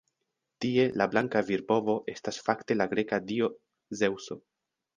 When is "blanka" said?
1.11-1.43